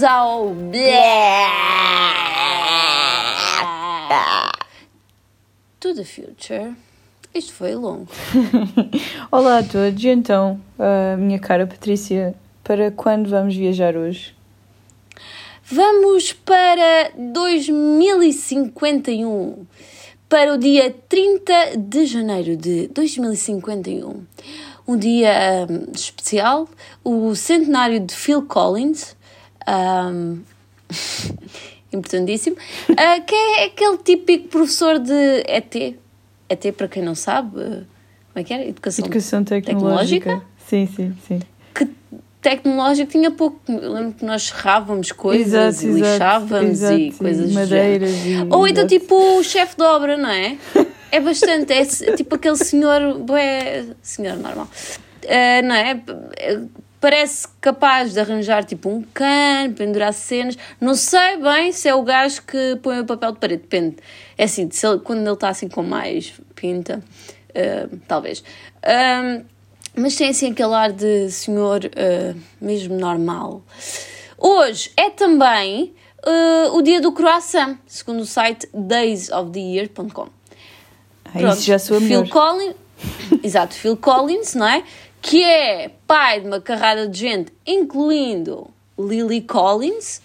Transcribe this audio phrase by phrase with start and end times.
[0.00, 0.56] vamos ao.
[5.80, 6.74] To the future.
[7.34, 8.08] Isto foi longo.
[9.30, 12.34] Olá a todos, e então, a minha cara Patrícia,
[12.64, 14.34] para quando vamos viajar hoje?
[15.62, 19.66] Vamos para 2051,
[20.28, 24.24] para o dia 30 de janeiro de 2051.
[24.88, 26.68] Um dia um, especial,
[27.04, 29.14] o centenário de Phil Collins,
[29.68, 30.40] um,
[31.92, 35.74] importantíssimo, uh, que é aquele típico professor de ET.
[36.48, 38.66] ET, para quem não sabe, como é que era?
[38.66, 40.30] Educação, Educação tecnológica.
[40.30, 40.46] tecnológica?
[40.66, 41.40] Sim, sim, sim.
[41.74, 41.88] Que
[42.40, 43.60] tecnológico tinha pouco.
[43.68, 48.10] Lembro que nós serrávamos coisas exato, e lixávamos exato, e coisas madeiras.
[48.24, 50.56] E, Ou então, tipo, o chefe de obra, não é?
[51.12, 51.72] É bastante.
[51.72, 53.18] É tipo aquele senhor.
[53.18, 54.68] Bué, senhor normal.
[55.24, 56.00] Uh, não é?
[57.00, 60.58] Parece capaz de arranjar tipo um cano, pendurar cenas.
[60.80, 63.96] Não sei bem se é o gajo que põe o papel de parede, depende.
[64.36, 67.02] É assim, ele, quando ele está assim com mais pinta,
[67.50, 68.44] uh, talvez.
[68.84, 69.44] Um,
[69.96, 73.62] mas tem assim aquele ar de senhor uh, mesmo normal.
[74.38, 75.94] Hoje é também
[76.26, 80.28] uh, o dia do croissant, segundo o site daysoftheyear.com.
[81.24, 82.74] Ah, isso já sou Phil Collins,
[83.42, 84.82] exato, Phil Collins, não é?
[85.22, 90.20] Que é pai de uma carrada de gente, incluindo Lily Collins,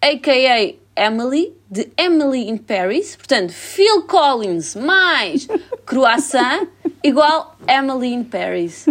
[0.00, 0.74] a.k.a.
[0.96, 3.16] Emily, de Emily in Paris.
[3.16, 5.46] Portanto, Phil Collins mais
[5.86, 6.66] croissant
[7.02, 8.86] igual Emily in Paris.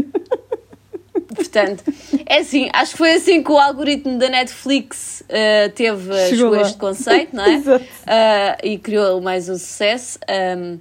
[1.36, 1.84] Portanto,
[2.26, 6.78] é assim, acho que foi assim que o algoritmo da Netflix uh, teve chegou este
[6.78, 7.58] conceito, não é?
[7.78, 7.80] uh,
[8.64, 10.20] e criou mais um sucesso.
[10.58, 10.80] Um,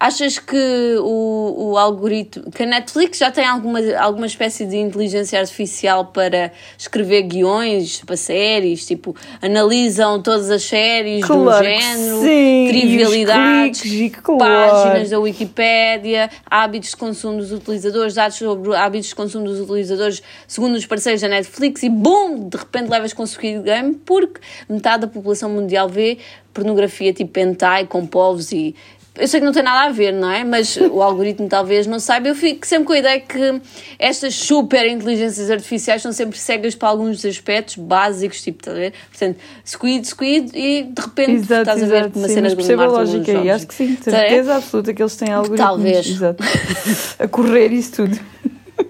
[0.00, 5.40] Achas que o, o algoritmo, que a Netflix já tem alguma, alguma espécie de inteligência
[5.40, 8.86] artificial para escrever guiões para séries?
[8.86, 14.70] Tipo, analisam todas as séries claro do género, sim, trivialidades, cliques, claro.
[14.70, 20.22] páginas da Wikipédia, hábitos de consumo dos utilizadores, dados sobre hábitos de consumo dos utilizadores
[20.46, 22.48] segundo os parceiros da Netflix e BUM!
[22.48, 26.18] De repente levas com Squid Game porque metade da população mundial vê
[26.54, 28.74] pornografia tipo hentai com povos e
[29.18, 30.44] eu sei que não tem nada a ver, não é?
[30.44, 32.28] Mas o algoritmo talvez não saiba.
[32.28, 33.60] Eu fico sempre com a ideia que
[33.98, 38.92] estas super inteligências artificiais são sempre cegas para alguns aspectos básicos, tipo, está a ver?
[39.10, 42.72] Portanto, squid, squid, e de repente exato, estás exato, a ver uma sim, cena de
[42.72, 45.68] a lógica aí, acho que sim, tá certeza absoluta que eles têm algoritmos.
[45.68, 46.06] Talvez.
[46.06, 46.44] Exato.
[47.18, 48.18] a correr isso tudo.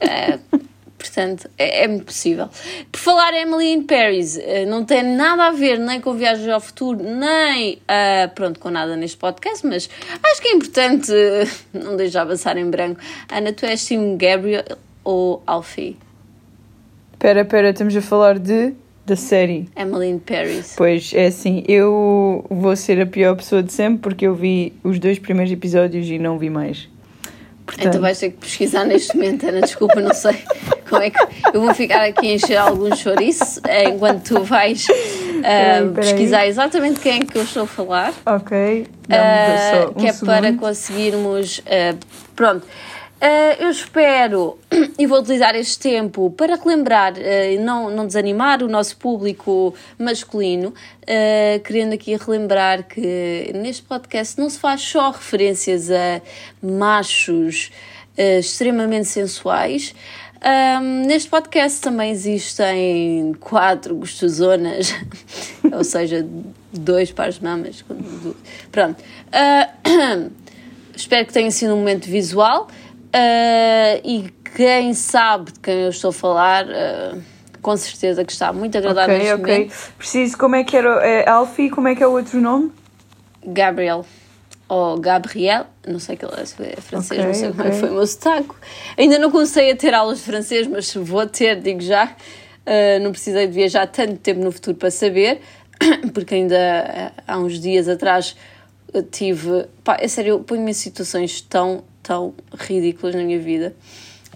[0.00, 0.38] É,
[1.04, 2.48] Portanto, é, é, muito possível.
[2.90, 6.60] Por falar Emily in Paris, eh, não tem nada a ver nem com Viagens ao
[6.60, 9.90] Futuro, nem uh, pronto, com nada neste podcast, mas
[10.22, 11.48] acho que é importante uh,
[11.78, 12.98] não deixar passar em branco.
[13.30, 14.64] Ana, tu és Sim Gabriel
[15.04, 15.98] ou Alfie?
[17.12, 18.72] Espera, espera, estamos a falar de
[19.04, 19.68] da série.
[19.76, 20.74] Emily in Paris.
[20.74, 24.98] Pois, é assim, eu vou ser a pior pessoa de sempre porque eu vi os
[24.98, 26.88] dois primeiros episódios e não vi mais.
[27.66, 27.88] Portanto...
[27.88, 30.38] Então vais ter que pesquisar neste momento, Ana, desculpa, não sei
[30.88, 31.18] como é que.
[31.52, 37.20] Eu vou ficar aqui a encher algum chouriço enquanto tu vais uh, pesquisar exatamente quem
[37.20, 38.12] é que eu estou a falar.
[38.26, 38.86] Ok.
[39.08, 40.26] Uh, um que é segundo.
[40.26, 41.58] para conseguirmos.
[41.58, 41.98] Uh,
[42.36, 42.66] pronto.
[43.20, 44.58] Uh, eu espero
[44.98, 49.74] e vou utilizar este tempo para relembrar e uh, não, não desanimar o nosso público
[49.98, 56.20] masculino, uh, querendo aqui relembrar que neste podcast não se faz só referências a
[56.62, 57.70] machos
[58.16, 59.94] extremamente sensuais.
[60.44, 64.94] Um, neste podcast também existem quatro gostosonas,
[65.72, 66.24] ou seja,
[66.72, 67.84] dois pares de mamas.
[68.70, 69.02] Pronto.
[70.94, 72.68] espero que tenha sido um momento visual.
[73.14, 77.22] Uh, e quem sabe de quem eu estou a falar, uh,
[77.62, 79.54] com certeza que está muito agradável okay, neste okay.
[79.54, 79.92] momento.
[79.96, 80.88] Preciso, como é que era?
[81.06, 82.72] É Alfie, como é que é o outro nome?
[83.46, 84.04] Gabriel.
[84.68, 87.88] Ou Gabriel, não sei que ele é francês, okay, não sei como é que foi
[87.90, 88.50] o meu sotaque.
[88.98, 92.06] Ainda não comecei a ter aulas de francês, mas vou ter, digo já.
[92.06, 95.40] Uh, não precisei de viajar tanto tempo no futuro para saber,
[96.12, 98.34] porque ainda há uns dias atrás
[99.12, 99.66] tive.
[99.84, 103.74] Pá, é sério, eu ponho-me em situações tão tão ridículas na minha vida.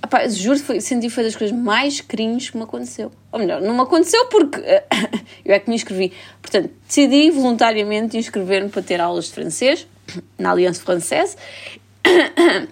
[0.03, 3.13] Epá, juro que senti foi das coisas mais cringes que me aconteceu.
[3.31, 4.61] Ou melhor, não me aconteceu porque
[5.45, 6.13] eu é que me inscrevi.
[6.41, 9.87] Portanto, decidi voluntariamente inscrever-me para ter aulas de francês
[10.39, 11.37] na Aliança Française,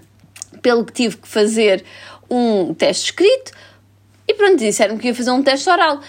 [0.62, 1.84] pelo que tive que fazer
[2.30, 3.52] um teste escrito
[4.28, 6.00] e pronto, disseram que ia fazer um teste oral.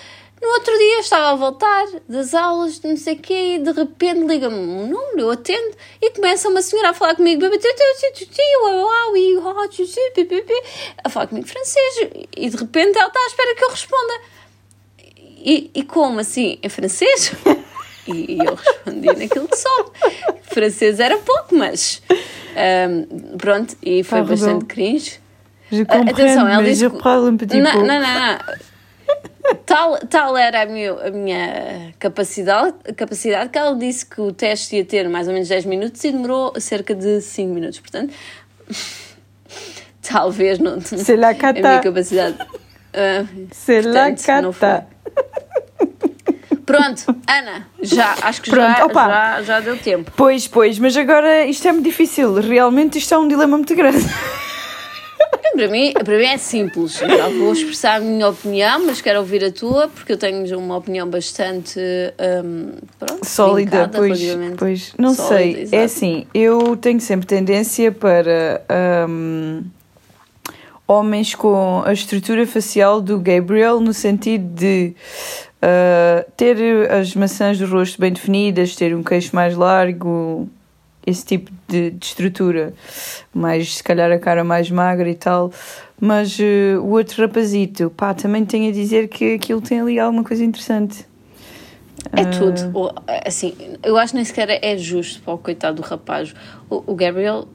[0.42, 4.20] No outro dia estava a voltar das aulas, não sei o quê, e de repente
[4.26, 7.44] liga-me um número, eu atendo, e começa uma senhora a falar comigo,
[11.04, 14.14] a falar comigo francês, e de repente ela está à espera que eu responda.
[15.44, 16.58] e, e como assim?
[16.62, 17.32] Em francês?
[18.10, 19.92] E, eu respondi naquilo que soube.
[20.44, 22.02] Francês era pouco, mas
[22.90, 24.30] um, pronto, e foi Pardon.
[24.34, 25.20] bastante cringe.
[25.70, 27.82] Je comprends, atenção, ela disse je que- parle un petit Não, peu.
[27.82, 28.40] não, não, não.
[29.66, 34.76] Tal, tal era a minha, a minha capacidade, capacidade que ela disse que o teste
[34.76, 37.80] ia ter mais ou menos 10 minutos e demorou cerca de 5 minutos.
[37.80, 38.14] Portanto,
[40.02, 40.78] talvez não.
[41.18, 42.38] La A minha capacidade.
[43.52, 44.88] C'est la portanto, não cata.
[46.66, 49.08] Pronto, Ana, já, acho que Pronto, já, opa.
[49.08, 50.12] já, já deu tempo.
[50.18, 52.34] Pois, pois, mas agora isto é muito difícil.
[52.42, 54.06] Realmente isto é um dilema muito grande.
[55.54, 56.94] Para mim, para mim é simples.
[56.94, 60.78] Já vou expressar a minha opinião, mas quero ouvir a tua, porque eu tenho uma
[60.78, 61.80] opinião bastante
[62.44, 64.20] hum, pronto, Sólida, pois,
[64.58, 64.94] pois.
[64.98, 65.80] Não sólida, sei.
[65.80, 68.62] É assim, eu tenho sempre tendência para
[69.10, 69.64] hum,
[70.88, 74.96] homens com a estrutura facial do Gabriel, no sentido de
[75.62, 80.50] uh, ter as maçãs do rosto bem definidas, ter um queixo mais largo,
[81.08, 82.74] esse tipo de, de estrutura,
[83.34, 85.54] mais se calhar a cara mais magra e tal.
[86.00, 90.24] Mas uh, o outro rapazito, pá, também tenho a dizer que aquilo tem ali alguma
[90.24, 91.08] coisa interessante.
[92.12, 92.26] É Ah.
[92.26, 92.94] tudo.
[93.26, 96.36] Assim, eu acho que nem sequer é justo para o coitado do rapaz.
[96.70, 97.48] O, Gabriel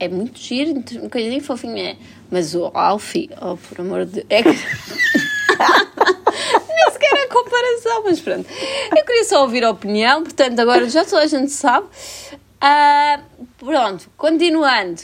[0.00, 1.96] é muito giro, uma coisinha fofinha, é.
[2.28, 4.48] mas o Alfie, oh, por amor de É que.
[6.68, 8.46] nem sequer é comparação, mas pronto.
[8.96, 11.86] Eu queria só ouvir a opinião, portanto, agora já toda a gente sabe.
[12.60, 13.20] Ah,
[13.58, 15.02] pronto, continuando.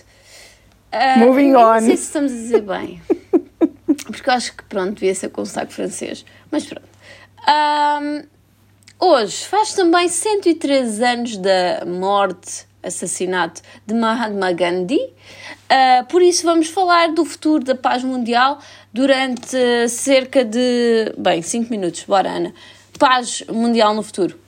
[0.90, 1.80] Ah, Moving on.
[1.80, 3.00] sei se estamos a dizer bem.
[4.06, 6.24] Porque eu acho que, pronto, devia ser com sotaque francês.
[6.50, 6.88] Mas pronto.
[7.46, 8.22] Ahm,
[8.98, 15.00] hoje faz também 103 anos da morte, assassinato de Mahatma Gandhi.
[15.68, 18.58] Ah, por isso vamos falar do futuro da paz mundial
[18.92, 22.04] durante cerca de, bem, 5 minutos.
[22.04, 22.54] Bora, Ana.
[22.98, 24.38] Paz mundial no futuro.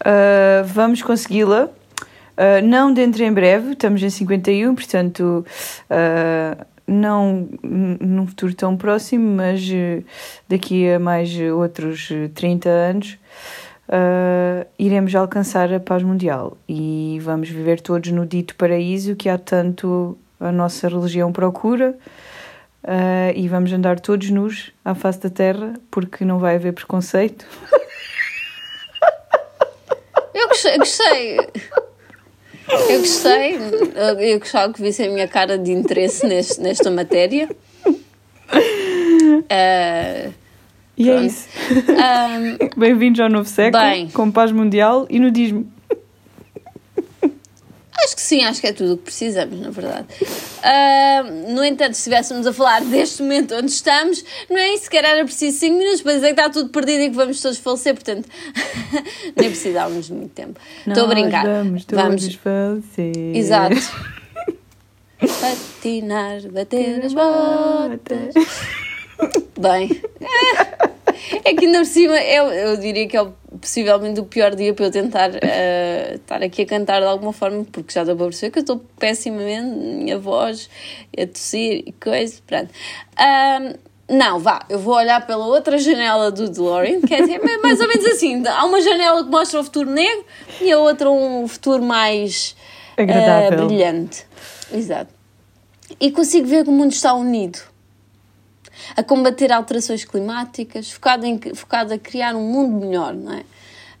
[0.00, 1.68] Uh, vamos consegui-la.
[2.32, 5.44] Uh, não dentro em breve, estamos em 51, portanto,
[5.90, 10.02] uh, não num futuro tão próximo, mas uh,
[10.48, 13.18] daqui a mais outros uh, 30 anos
[14.78, 20.16] iremos alcançar a paz mundial e vamos viver todos no dito paraíso que há tanto
[20.40, 21.94] a nossa religião procura.
[23.34, 27.44] e vamos andar todos nus à face da terra porque não vai haver preconceito.
[30.32, 30.78] Eu gostei.
[30.78, 31.36] gostei.
[32.68, 33.56] Eu gostei.
[34.20, 37.48] Eu, gostava que visse a minha cara de interesse neste, nesta matéria.
[39.48, 40.28] Ah,
[40.96, 41.26] E é Pronto.
[41.26, 41.48] isso.
[41.88, 44.08] ahm, Bem-vindos ao novo século, Bem.
[44.10, 45.71] com paz mundial e nudismo.
[48.04, 50.06] Acho que sim, acho que é tudo o que precisamos, na verdade.
[50.62, 55.24] Ah, no entanto, se estivéssemos a falar deste momento onde estamos, não é sequer era
[55.24, 58.28] preciso 5 minutos para dizer que está tudo perdido e que vamos todos falecer, portanto,
[59.36, 60.58] nem precisávamos de muito tempo.
[60.86, 61.44] Estou a brincar.
[61.44, 63.36] Vamos todos falecer.
[63.36, 63.76] Exato.
[65.40, 68.34] Patinar, bater as botas.
[69.58, 70.02] Bem,
[71.44, 73.32] é que ainda por cima eu, eu diria que é o-
[73.62, 77.64] possivelmente o pior dia para eu tentar eh, estar aqui a cantar de alguma forma,
[77.70, 80.68] porque já deu para perceber que eu estou pessimamente, minha voz
[81.16, 82.68] a tossir e coisa, pronto.
[83.16, 83.74] Ahm,
[84.10, 87.86] não, vá, eu vou olhar pela outra janela do DeLorean, que é assim, mais ou
[87.86, 90.24] menos assim: há uma janela que mostra o futuro negro
[90.60, 92.56] e a outra um futuro mais
[92.96, 94.26] eh, brilhante.
[94.72, 95.10] Exato.
[96.00, 97.60] E consigo ver que o mundo está unido
[98.96, 103.44] a combater alterações climáticas, focado, em, focado a criar um mundo melhor, não é?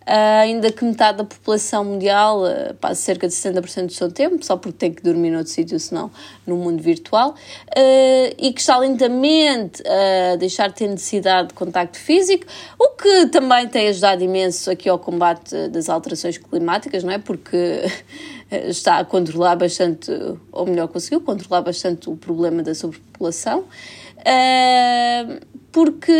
[0.06, 4.44] Ah, ainda que metade da população mundial ah, passe cerca de 70% do seu tempo,
[4.44, 6.10] só porque tem que dormir noutro sítio, senão
[6.46, 7.34] no mundo virtual,
[7.76, 12.46] ah, e que está lentamente a deixar de ter necessidade de contacto físico,
[12.78, 17.18] o que também tem ajudado imenso aqui ao combate das alterações climáticas, não é?
[17.18, 17.84] Porque
[18.50, 20.10] está a controlar bastante,
[20.50, 23.64] ou melhor, conseguiu controlar bastante o problema da sobrepopulação.
[24.18, 26.12] Uh, porque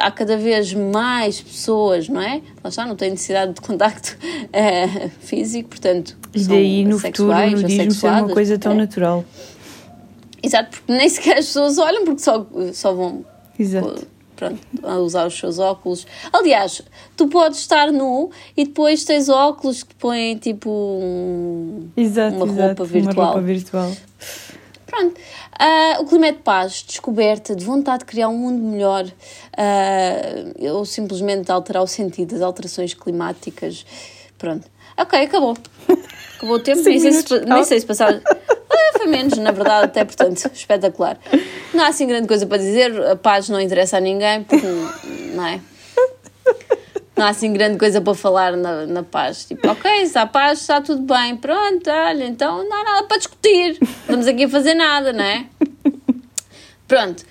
[0.00, 2.42] há cada vez mais pessoas, não é?
[2.62, 6.16] Lá está, não têm necessidade de contacto uh, físico, portanto.
[6.34, 8.76] E daí no futuro o nudismo ser uma coisa tão é.
[8.76, 9.24] natural.
[10.42, 13.24] Exato, porque nem sequer as pessoas olham, porque só, só vão
[13.58, 14.06] Exato.
[14.36, 16.06] pronto, a usar os seus óculos.
[16.32, 16.82] Aliás,
[17.16, 22.62] tu podes estar nu e depois tens óculos que põem tipo um- Exato, uma exato,
[22.66, 23.14] roupa virtual.
[23.16, 23.92] Uma roupa virtual.
[24.88, 25.20] Pronto.
[25.58, 29.06] Ah, o clima é de paz, descoberta, de vontade de criar um mundo melhor,
[29.56, 33.84] ah, ou simplesmente alterar o sentido das alterações climáticas.
[34.38, 34.66] Pronto.
[34.96, 35.56] Ok, acabou.
[36.36, 38.20] Acabou o tempo, nem sei, se, nem sei se passar.
[38.24, 41.18] Ah, foi menos, na verdade, até portanto, espetacular.
[41.74, 44.66] Não há assim grande coisa para dizer, a paz não interessa a ninguém, porque
[45.34, 45.60] não é?
[47.18, 49.44] Não há assim grande coisa para falar na, na paz.
[49.44, 53.18] Tipo, ok, se há paz, está tudo bem, pronto, olha, então não há nada para
[53.18, 53.76] discutir.
[53.82, 55.46] Estamos aqui a fazer nada, não é?
[56.86, 57.26] Pronto.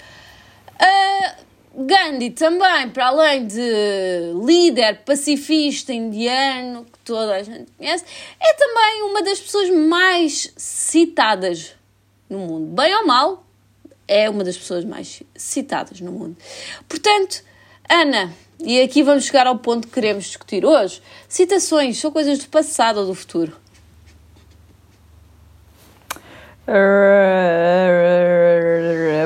[0.76, 8.04] Uh, Gandhi também, para além de líder pacifista indiano, que toda a gente conhece,
[8.40, 11.76] é também uma das pessoas mais citadas
[12.30, 12.76] no mundo.
[12.76, 13.46] Bem ou mal,
[14.06, 16.36] é uma das pessoas mais citadas no mundo.
[16.90, 17.42] Portanto,
[17.90, 21.02] Ana, e aqui vamos chegar ao ponto que queremos discutir hoje.
[21.28, 23.54] Citações são coisas do passado ou do futuro?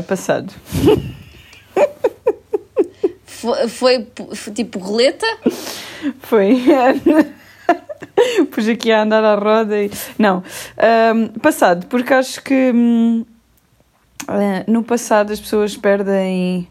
[0.07, 0.53] Passado.
[3.25, 5.25] Foi, foi, foi tipo roleta?
[6.19, 6.63] Foi.
[8.51, 9.89] Pus aqui a andar à roda e.
[10.19, 10.43] Não.
[11.15, 13.25] Um, passado, porque acho que hum,
[14.27, 16.67] eh, no passado as pessoas perdem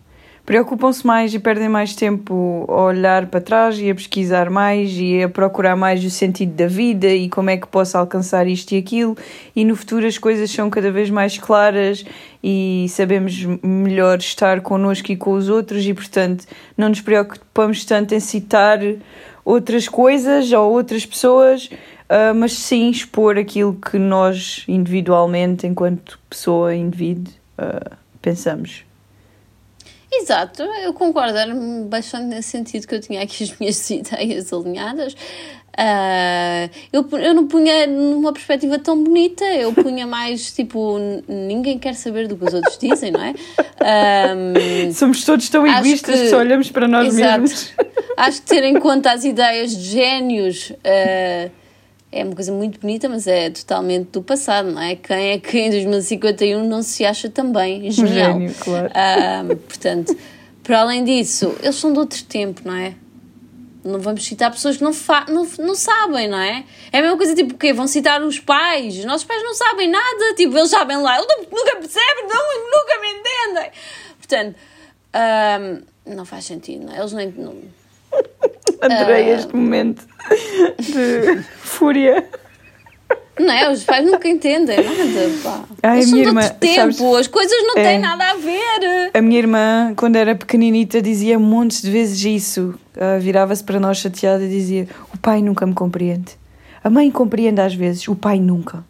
[0.51, 5.23] preocupam-se mais e perdem mais tempo a olhar para trás e a pesquisar mais e
[5.23, 8.79] a procurar mais o sentido da vida e como é que posso alcançar isto e
[8.79, 9.17] aquilo.
[9.55, 12.05] E no futuro as coisas são cada vez mais claras
[12.43, 16.45] e sabemos melhor estar connosco e com os outros e portanto
[16.77, 18.81] não nos preocupamos tanto em citar
[19.45, 26.75] outras coisas ou outras pessoas uh, mas sim expor aquilo que nós individualmente enquanto pessoa
[26.75, 28.90] indivíduo uh, pensamos
[30.13, 31.55] Exato, eu concordo, era
[31.87, 35.15] bastante nesse sentido que eu tinha aqui as minhas ideias alinhadas.
[35.71, 40.99] Uh, eu, eu não punha numa perspectiva tão bonita, eu punha mais tipo,
[41.29, 43.35] ninguém quer saber do que os outros dizem, não é?
[44.35, 47.73] Um, Somos todos tão egoístas que, só olhamos para nós exato, mesmos.
[48.17, 50.71] Acho que ter em conta as ideias de génios.
[50.71, 51.60] Uh,
[52.13, 54.97] é uma coisa muito bonita, mas é totalmente do passado, não é?
[54.97, 58.33] Quem é que em 2051 não se acha também genial?
[58.33, 58.91] Gênio, claro.
[58.93, 60.17] Ah, portanto,
[60.63, 62.95] para além disso, eles são de outro tempo, não é?
[63.85, 64.93] Não vamos citar pessoas que não,
[65.29, 66.65] não, não sabem, não é?
[66.93, 67.73] É a mesma coisa, tipo, o quê?
[67.73, 68.99] Vão citar os pais?
[68.99, 73.01] Os nossos pais não sabem nada, tipo, eles sabem lá, eles nunca percebem, não, nunca
[73.01, 73.71] me entendem.
[74.19, 74.57] Portanto,
[75.15, 76.99] um, não faz sentido, não é?
[76.99, 77.31] Eles nem...
[77.31, 77.55] Não,
[78.81, 80.07] Adorei uh, este momento
[80.79, 82.27] de fúria.
[83.39, 83.71] Não é?
[83.71, 85.65] Os pais nunca entendem nada, pá.
[85.83, 89.11] Ai, Eles minha irmã, tempo, sabes, as coisas não é, têm nada a ver.
[89.15, 92.75] A minha irmã, quando era pequeninita, dizia montes de vezes isso.
[92.97, 96.39] Uh, Virava-se para nós chateada e dizia: O pai nunca me compreende.
[96.85, 98.85] A mãe compreende às vezes, o pai nunca.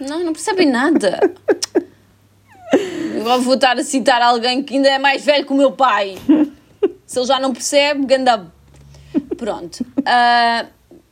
[0.00, 1.18] Não, não percebem nada.
[3.42, 6.16] Vou estar a citar alguém que ainda é mais velho que o meu pai.
[7.06, 8.52] Se ele já não percebe, ganda.
[9.36, 9.80] Pronto.
[9.98, 10.68] Uh,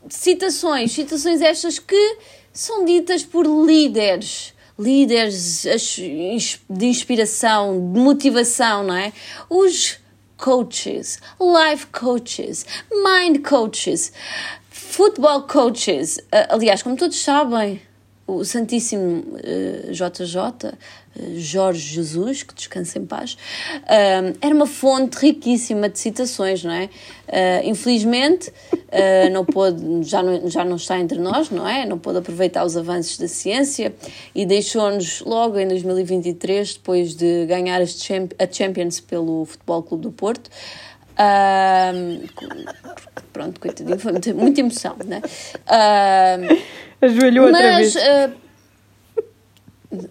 [0.09, 2.19] citações, citações estas que
[2.53, 5.65] são ditas por líderes, líderes
[6.69, 9.13] de inspiração, de motivação, não é?
[9.49, 9.99] Os
[10.37, 14.13] coaches, life coaches, mind coaches,
[14.71, 16.19] football coaches.
[16.19, 17.81] Uh, aliás, como todos sabem,
[18.27, 20.75] o Santíssimo uh, JJ
[21.37, 26.85] Jorge Jesus, que descansa em paz, uh, era uma fonte riquíssima de citações, não é?
[26.85, 31.87] Uh, infelizmente, uh, não pôde, já, não, já não está entre nós, não é?
[31.87, 33.95] Não pôde aproveitar os avanços da ciência
[34.35, 37.87] e deixou-nos logo em 2023, depois de ganhar a
[38.53, 40.51] Champions pelo Futebol Clube do Porto.
[43.33, 45.23] Pronto, coitadinho, foi muita, muita emoção, né?
[47.01, 47.97] Ajoelhou outra vez.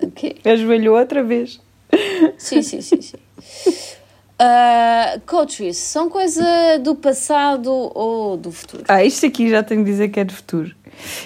[0.07, 0.38] Okay.
[0.43, 1.59] Ajoelhou outra vez.
[2.38, 3.17] Sim, sim, sim, sim.
[4.35, 6.43] Uh, coaches, são coisa
[6.79, 8.83] do passado ou do futuro?
[8.88, 10.75] Ah, isto aqui já tenho de dizer que é do futuro.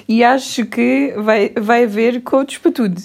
[0.08, 3.02] E acho que vai, vai haver coaches para tudo.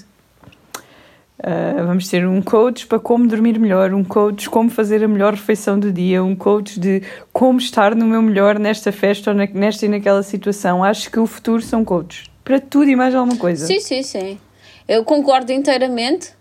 [1.44, 5.34] Uh, vamos ter um coach para como dormir melhor, um coach como fazer a melhor
[5.34, 7.02] refeição do dia, um coach de
[7.34, 10.82] como estar no meu melhor nesta festa ou na, nesta e naquela situação.
[10.82, 12.30] Acho que o futuro são coaches.
[12.42, 13.66] Para tudo e mais alguma coisa.
[13.66, 14.40] Sim, sim, sim.
[14.88, 16.32] Eu concordo inteiramente.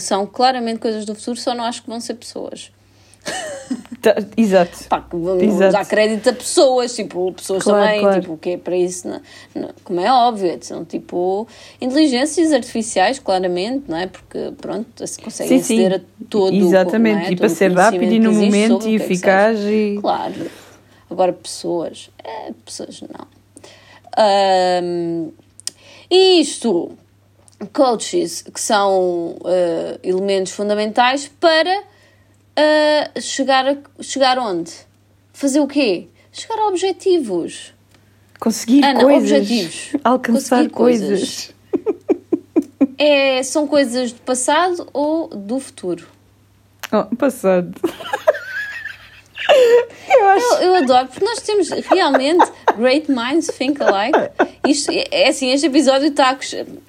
[0.00, 2.72] São claramente coisas do futuro, só não acho que vão ser pessoas.
[4.02, 4.84] Tá, exato.
[4.88, 5.72] Pá, vamos exato.
[5.72, 8.20] dar crédito a pessoas, tipo, pessoas claro, também, claro.
[8.20, 9.20] tipo, o que é para isso, não,
[9.54, 11.46] não, como é óbvio, são tipo
[11.80, 14.08] inteligências artificiais, claramente, não é?
[14.08, 16.04] Porque, pronto, se consegue aceder sim.
[16.24, 17.32] a todo Exatamente, é?
[17.32, 19.96] e para ser rápido e no momento e é eficaz e...
[20.00, 20.50] Claro.
[21.08, 23.26] Agora, pessoas, é, pessoas não.
[24.82, 25.32] Um,
[26.10, 26.90] isto
[27.72, 31.91] coaches que são uh, elementos fundamentais para
[32.58, 34.72] uh, chegar, a, chegar onde?
[35.32, 36.08] Fazer o quê?
[36.30, 37.74] Chegar a objetivos.
[38.40, 39.32] Conseguir Ana, coisas.
[39.32, 39.96] Objetivos.
[40.02, 41.08] Alcançar coisas.
[41.10, 41.54] coisas.
[42.98, 46.06] é, são coisas do passado ou do futuro?
[46.90, 47.72] Oh, passado.
[50.08, 50.54] Eu acho.
[50.54, 52.44] Eu, eu adoro, porque nós temos realmente
[52.76, 54.18] great minds think alike.
[54.66, 56.38] Isto, é assim, este episódio está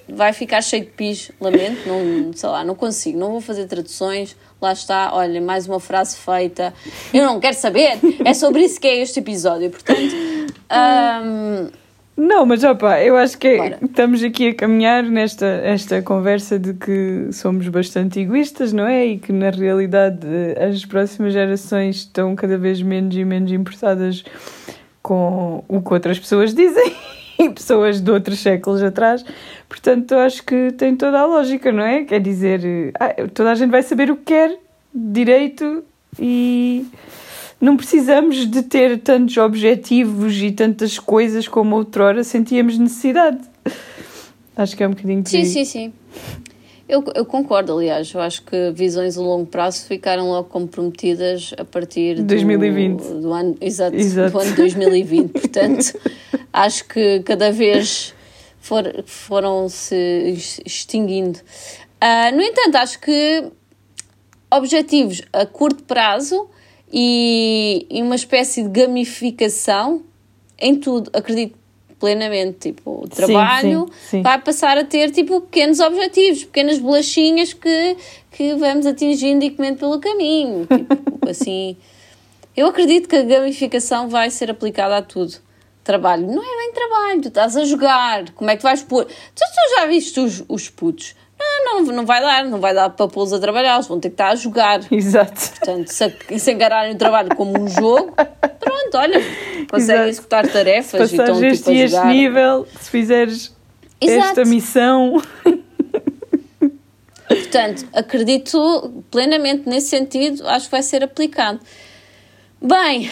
[0.08, 4.36] vai ficar cheio de pis, lamento, não, sei lá, não consigo, não vou fazer traduções.
[4.60, 6.72] Lá está, olha, mais uma frase feita.
[7.12, 9.70] Eu não quero saber, é sobre isso que é este episódio.
[9.70, 10.14] Portanto,
[10.70, 11.68] ahm,
[12.16, 13.78] Não, mas opa, eu acho que Bora.
[13.82, 19.04] estamos aqui a caminhar nesta esta conversa de que somos bastante egoístas, não é?
[19.06, 24.24] E que na realidade eh, as próximas gerações estão cada vez menos e menos importadas
[25.02, 26.94] com o que outras pessoas dizem
[27.36, 29.24] e pessoas de outros séculos atrás.
[29.68, 32.04] Portanto, eu acho que tem toda a lógica, não é?
[32.04, 34.56] Quer dizer, eh, ah, toda a gente vai saber o que quer,
[34.94, 35.82] direito
[36.16, 36.86] e
[37.64, 43.38] não precisamos de ter tantos objetivos e tantas coisas como outrora sentíamos necessidade.
[44.56, 45.92] Acho que é um bocadinho por sim, sim, sim.
[46.86, 51.64] Eu, eu concordo, aliás, eu acho que visões a longo prazo ficaram logo comprometidas a
[51.64, 53.02] partir do, 2020.
[53.22, 54.32] do ano, exato, Exato.
[54.32, 55.32] do ano 2020.
[55.32, 55.98] Portanto,
[56.52, 58.14] acho que cada vez
[58.60, 61.38] for, foram se ex- extinguindo.
[61.98, 63.44] Ah, no entanto, acho que
[64.50, 66.50] objetivos a curto prazo
[66.96, 70.04] e, e uma espécie de gamificação
[70.56, 71.58] em tudo, acredito
[71.98, 74.22] plenamente, tipo, o trabalho sim, sim.
[74.22, 77.96] vai passar a ter tipo pequenos objetivos, pequenas bolachinhas que,
[78.30, 80.96] que vamos atingindo e comendo pelo caminho, tipo,
[81.28, 81.76] assim,
[82.56, 85.34] eu acredito que a gamificação vai ser aplicada a tudo.
[85.82, 89.04] Trabalho, não é bem trabalho, tu estás a jogar, como é que vais pôr?
[89.04, 91.16] Tu, tu já viste os, os putos?
[91.38, 94.08] Não, não, não vai dar, não vai dar para pô-los a trabalhar, eles vão ter
[94.10, 94.80] que estar a jogar.
[94.92, 95.50] Exato.
[95.50, 99.20] Portanto, se, se encararem o trabalho como um jogo, pronto, olha,
[99.70, 100.08] conseguem Exato.
[100.08, 103.54] executar Se tarefas e estão este tipo a este nível, se fizeres
[104.00, 104.28] Exato.
[104.28, 105.22] esta missão.
[107.26, 111.58] Portanto, acredito plenamente nesse sentido, acho que vai ser aplicado.
[112.60, 113.10] Bem,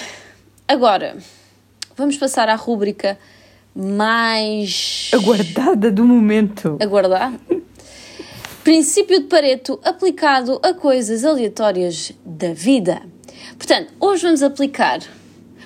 [0.68, 1.16] agora
[1.96, 3.18] vamos passar à rúbrica
[3.74, 6.76] mais Aguardada do momento.
[6.80, 7.32] aguardar.
[8.62, 13.03] Princípio de Pareto aplicado a coisas aleatórias da vida.
[13.59, 15.01] Portanto, hoje vamos aplicar.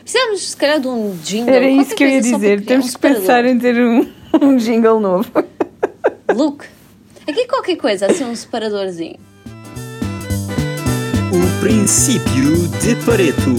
[0.00, 1.54] Precisamos, se calhar, de um jingle.
[1.54, 2.62] Era isso que eu ia dizer.
[2.62, 5.30] é Temos um que pensar em ter um, um jingle novo.
[6.34, 6.64] Luke,
[7.28, 9.18] aqui qualquer coisa, assim um separadorzinho.
[11.30, 13.56] O princípio de Pareto,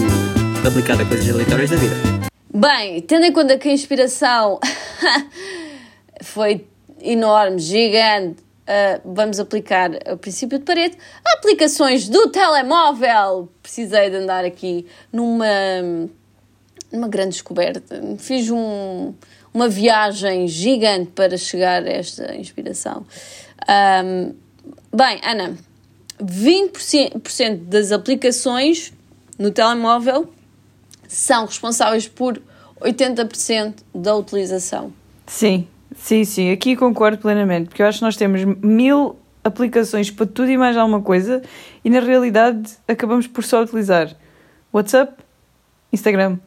[0.66, 1.94] aplicado a coisas aleatórias da vida.
[2.52, 4.58] Bem, tendo em conta que a inspiração
[6.24, 6.66] foi
[7.00, 10.96] enorme, gigante, ah, vamos aplicar o princípio de Pareto.
[11.38, 13.48] Aplicações do telemóvel.
[13.62, 15.46] Precisei de andar aqui numa,
[16.92, 18.00] numa grande descoberta.
[18.18, 19.14] Fiz um-
[19.54, 23.06] uma viagem gigante para chegar a esta inspiração.
[23.66, 24.32] Ahm,
[24.94, 25.56] bem, Ana,
[26.22, 28.92] 20% das aplicações
[29.38, 30.28] no telemóvel
[31.08, 32.40] são responsáveis por
[32.80, 34.92] 80% da utilização.
[35.26, 35.66] Sim,
[36.00, 36.50] sim, sim.
[36.50, 40.76] Aqui concordo plenamente, porque eu acho que nós temos mil aplicações para tudo e mais
[40.76, 41.42] alguma coisa
[41.84, 44.14] e na realidade acabamos por só utilizar
[44.72, 45.14] WhatsApp,
[45.92, 46.38] Instagram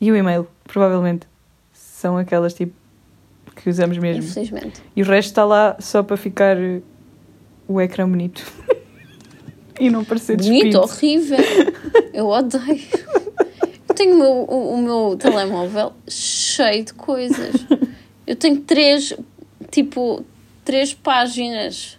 [0.00, 1.26] e o e-mail, provavelmente.
[1.72, 2.72] São aquelas tipo
[3.56, 4.22] que usamos mesmo.
[4.22, 4.80] Infelizmente.
[4.94, 6.56] E o resto está lá só para ficar
[7.66, 8.46] o ecrã bonito.
[9.80, 10.80] e não parecer Bonito, despido.
[10.80, 11.38] horrível.
[12.12, 12.80] Eu odeio.
[13.88, 17.54] Eu tenho o meu, o, o meu telemóvel cheio de coisas.
[18.28, 19.14] Eu tenho três,
[19.70, 20.22] tipo,
[20.62, 21.96] três páginas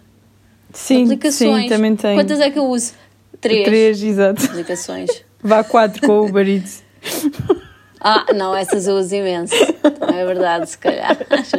[0.70, 1.62] de Sim, aplicações.
[1.64, 2.16] sim, também tem.
[2.16, 2.92] Quantas é que eu uso?
[3.40, 4.44] Três, Três, exato.
[4.44, 5.10] aplicações.
[5.42, 6.84] Vá quatro com o Uber Eats.
[8.02, 9.54] Ah, não, essas eu uso imenso.
[10.00, 11.18] Não é verdade, se calhar.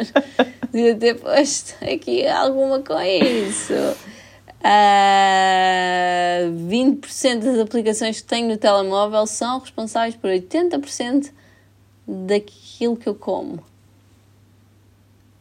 [0.74, 3.74] Devia ter posto aqui alguma com isso.
[4.64, 11.30] Ah, 20% das aplicações que tenho no telemóvel são responsáveis por 80%
[12.08, 13.64] daquilo que eu como.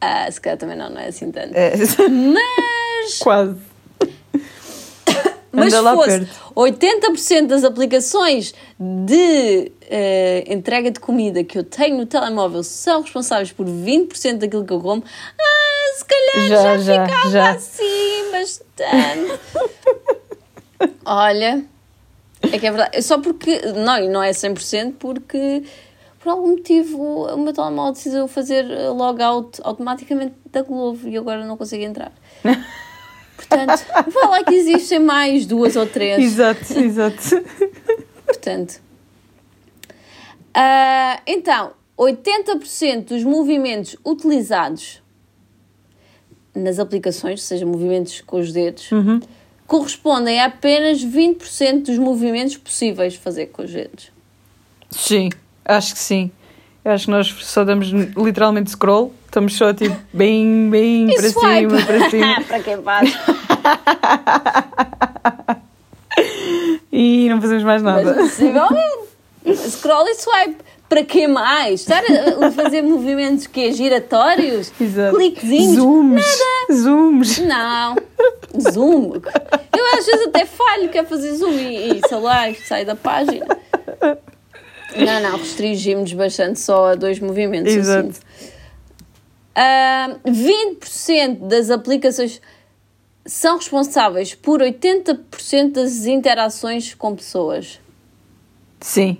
[0.01, 1.53] Ah, se calhar também não, não é assim tanto.
[1.55, 1.73] É,
[2.09, 3.55] Mas quase.
[5.53, 6.53] Mas Anda fosse perto.
[6.55, 13.51] 80% das aplicações de eh, entrega de comida que eu tenho no telemóvel são responsáveis
[13.51, 15.03] por 20% daquilo que eu como,
[15.37, 17.51] ah, se calhar já, Já, já, ficava já.
[17.51, 19.39] assim bastante.
[21.05, 21.65] Olha,
[22.43, 22.97] é que é verdade.
[22.97, 25.63] É Só porque, não, e não é 100% porque
[26.21, 31.45] por algum motivo o meu telemóvel decidiu fazer eh, logout automaticamente da Globo e agora
[31.45, 32.11] não consigo entrar.
[33.35, 36.19] Portanto, vá lá que existem mais duas ou três.
[36.19, 37.43] Exato, exato.
[38.25, 38.79] Portanto,
[40.53, 45.01] ah, então, 80% dos movimentos utilizados
[46.53, 48.89] nas aplicações, ou seja, movimentos com os dedos,
[49.65, 54.11] correspondem a apenas 20% dos movimentos possíveis de fazer com os dedos.
[54.89, 55.29] Sim,
[55.65, 56.31] acho que sim.
[56.83, 62.09] Acho que nós só damos literalmente scroll, estamos só tipo bem, bem para cima, para
[62.09, 63.13] cima para quem faz.
[66.91, 68.17] e não fazemos mais Mas nada.
[68.19, 69.01] possivelmente.
[69.55, 70.57] Scroll e swipe.
[70.89, 71.79] Para que mais?
[71.79, 72.03] Estar
[72.45, 74.73] a fazer movimentos que é giratórios?
[74.79, 75.15] Exato.
[75.15, 75.77] Cliquezinhos?
[75.77, 76.25] Zooms.
[76.69, 77.37] Zooms.
[77.39, 77.95] Não.
[78.59, 79.13] Zoom.
[79.15, 83.45] Eu às vezes até falho, quero fazer zoom e, e sei lá, sai da página.
[84.95, 87.73] Não, não, restringimos bastante só a dois movimentos.
[87.73, 88.13] Exato.
[88.13, 88.25] sinto.
[89.55, 92.41] Ah, 20% das aplicações
[93.25, 97.79] são responsáveis por 80% das interações com pessoas.
[98.79, 99.17] Sim.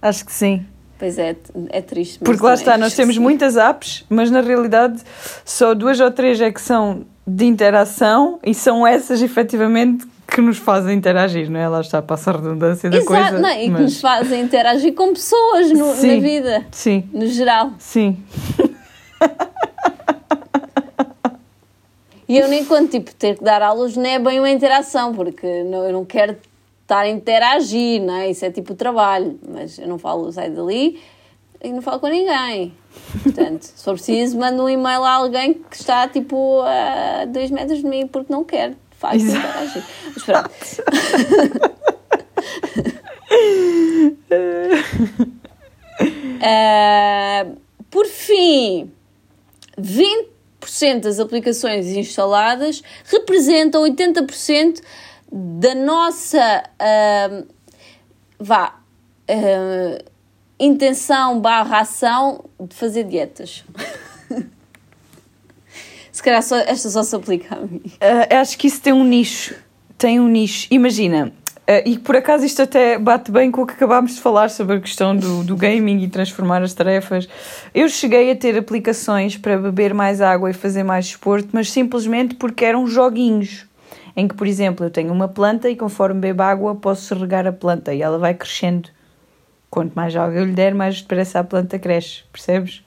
[0.00, 0.66] Acho que sim.
[0.98, 1.34] Pois é,
[1.70, 2.18] é triste.
[2.18, 3.22] Porque lá está, nós temos excessivo.
[3.22, 5.02] muitas apps, mas na realidade
[5.44, 10.58] só duas ou três é que são de interação e são essas efetivamente que nos
[10.58, 11.68] fazem interagir, não é?
[11.68, 13.38] Lá está, passa a redundância da Exato, coisa.
[13.40, 16.20] não, e que mas- nos fazem interagir com pessoas no- na Sim.
[16.20, 17.72] vida, Sim, no geral.
[17.78, 18.22] sim.
[22.28, 25.64] E eu nem quando tipo ter que dar aulas não é bem uma interação, porque
[25.64, 26.36] não, eu não quero
[26.82, 28.30] estar a interagir, não é?
[28.30, 31.00] Isso é tipo trabalho, mas eu não falo, saio dali
[31.62, 32.72] e não falo com ninguém.
[33.24, 37.80] Portanto, se for preciso, mando um e-mail a alguém que está tipo a dois metros
[37.80, 38.44] de mim porque não
[39.00, 39.48] quer, de facto, Exato.
[39.48, 39.84] interagir.
[40.14, 40.50] Mas pronto.
[46.42, 47.46] Ah,
[47.90, 48.90] por fim,
[49.78, 54.80] 20% das aplicações instaladas representam 80%
[55.30, 57.44] da nossa ah,
[58.38, 58.80] vá,
[59.28, 60.02] ah,
[60.58, 63.64] intenção barra ação de fazer dietas.
[66.20, 67.80] Se calhar só, esta só se aplica a mim.
[67.98, 69.54] Ah, acho que isso tem um nicho.
[69.96, 70.68] Tem um nicho.
[70.70, 71.32] Imagina,
[71.66, 74.76] ah, e por acaso isto até bate bem com o que acabámos de falar sobre
[74.76, 77.26] a questão do, do gaming e transformar as tarefas.
[77.74, 82.34] Eu cheguei a ter aplicações para beber mais água e fazer mais desporto, mas simplesmente
[82.34, 83.64] porque eram joguinhos.
[84.14, 87.52] Em que, por exemplo, eu tenho uma planta e conforme bebo água posso regar a
[87.52, 88.90] planta e ela vai crescendo.
[89.70, 92.84] Quanto mais água eu lhe der, mais depressa a planta cresce, percebes?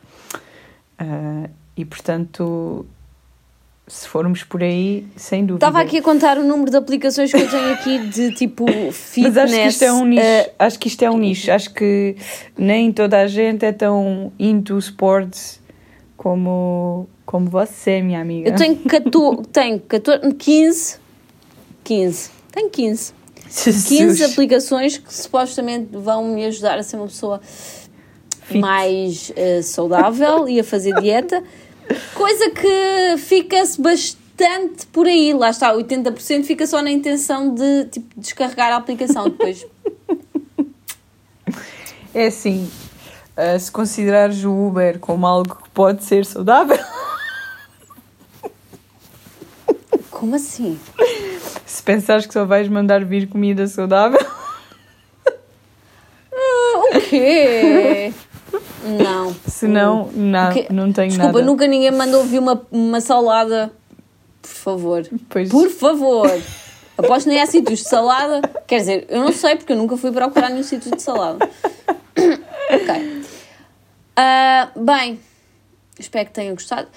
[1.00, 2.86] Ah, e portanto,
[3.88, 5.66] se formos por aí, sem dúvida.
[5.66, 9.36] Estava aqui a contar o número de aplicações que eu tenho aqui de tipo fitness.
[9.36, 10.22] Mas acho que isto é um nicho.
[10.22, 11.52] eh, acho que isto é um nicho.
[11.52, 12.16] Acho que
[12.58, 15.60] nem toda a gente é tão into sports
[16.16, 18.50] como, como você, minha amiga.
[18.50, 20.98] eu tenho 14, tenho 14, 15,
[21.84, 23.14] 15, tenho 15.
[23.46, 24.32] 15 Jesus.
[24.32, 27.40] aplicações que supostamente vão me ajudar a ser uma pessoa
[28.42, 28.60] Fit.
[28.60, 31.44] mais eh, saudável e a fazer dieta.
[32.14, 35.34] Coisa que fica-se bastante por aí.
[35.34, 39.24] Lá está, 80% fica só na intenção de tipo, descarregar a aplicação.
[39.26, 39.66] Depois,
[42.16, 42.70] É assim,
[43.36, 46.78] ah, se considerares o Uber como algo que pode ser saudável,
[50.12, 50.80] como assim?
[51.66, 54.24] se pensares que só vais mandar vir comida saudável,
[56.96, 57.63] O quê?
[59.68, 60.10] Não.
[60.10, 60.68] se não, quê?
[60.70, 61.46] não tenho Desculpa, nada.
[61.46, 63.72] nunca ninguém me mandou vir uma, uma salada.
[64.42, 65.08] Por favor.
[65.30, 65.50] Pois.
[65.50, 66.30] Por favor.
[66.98, 68.42] Aposto nem há sítios de salada.
[68.68, 71.48] Quer dizer, eu não sei porque eu nunca fui procurar nenhum sítio de salada.
[72.70, 73.24] ok.
[74.16, 75.20] Ah, bem,
[75.98, 76.88] espero que tenham gostado.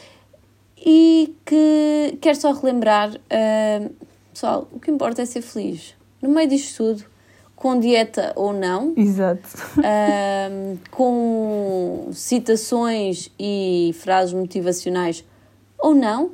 [0.77, 3.89] E que quero só relembrar, ah,
[4.33, 5.95] pessoal, o que importa é ser feliz.
[6.21, 7.05] No meio disto tudo,
[7.57, 9.49] com dieta ou não, Exato.
[9.79, 15.25] Ahm, com citações e frases motivacionais
[15.79, 16.33] ou não,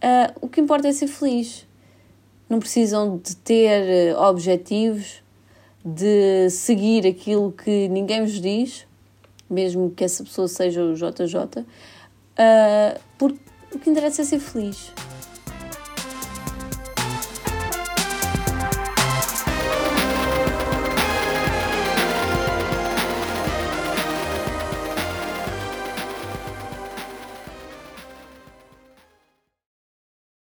[0.00, 1.66] ah, o que importa é ser feliz.
[2.48, 5.22] Não precisam de ter eh, objetivos,
[5.84, 8.86] de seguir aquilo que ninguém vos diz,
[9.50, 11.64] mesmo que essa pessoa seja o JJ,
[12.38, 13.38] ah, porque
[13.74, 14.92] o que interessa é ser feliz.